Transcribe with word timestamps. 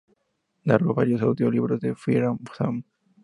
Narró 0.63 0.95
varios 0.95 1.21
audiolibros 1.21 1.79
de 1.79 1.93
"Fireman 1.93 2.39
Sam". 2.57 2.81